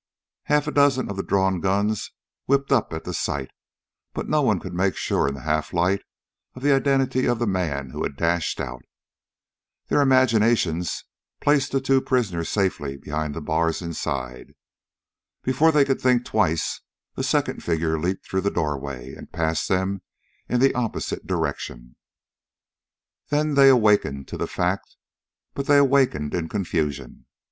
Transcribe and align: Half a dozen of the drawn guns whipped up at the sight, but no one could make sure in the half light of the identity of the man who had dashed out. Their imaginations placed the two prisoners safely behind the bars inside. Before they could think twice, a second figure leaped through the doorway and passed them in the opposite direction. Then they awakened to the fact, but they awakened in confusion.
Half 0.45 0.65
a 0.65 0.71
dozen 0.71 1.11
of 1.11 1.15
the 1.15 1.21
drawn 1.21 1.59
guns 1.59 2.09
whipped 2.47 2.71
up 2.71 2.91
at 2.91 3.03
the 3.03 3.13
sight, 3.13 3.51
but 4.15 4.27
no 4.27 4.41
one 4.41 4.59
could 4.59 4.73
make 4.73 4.95
sure 4.95 5.27
in 5.27 5.35
the 5.35 5.41
half 5.43 5.73
light 5.73 6.01
of 6.55 6.63
the 6.63 6.73
identity 6.73 7.27
of 7.27 7.37
the 7.37 7.45
man 7.45 7.91
who 7.91 8.01
had 8.01 8.17
dashed 8.17 8.59
out. 8.59 8.81
Their 9.89 10.01
imaginations 10.01 11.03
placed 11.39 11.71
the 11.71 11.79
two 11.79 12.01
prisoners 12.01 12.49
safely 12.49 12.97
behind 12.97 13.35
the 13.35 13.41
bars 13.43 13.79
inside. 13.79 14.53
Before 15.43 15.71
they 15.71 15.85
could 15.85 16.01
think 16.01 16.25
twice, 16.25 16.81
a 17.15 17.21
second 17.21 17.61
figure 17.63 17.99
leaped 17.99 18.27
through 18.27 18.41
the 18.41 18.49
doorway 18.49 19.13
and 19.13 19.31
passed 19.31 19.67
them 19.69 20.01
in 20.49 20.59
the 20.59 20.73
opposite 20.73 21.27
direction. 21.27 21.95
Then 23.29 23.53
they 23.53 23.69
awakened 23.69 24.27
to 24.29 24.37
the 24.37 24.47
fact, 24.47 24.95
but 25.53 25.67
they 25.67 25.77
awakened 25.77 26.33
in 26.33 26.49
confusion. 26.49 27.27